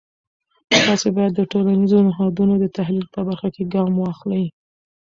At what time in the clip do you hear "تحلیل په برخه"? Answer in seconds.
2.77-3.47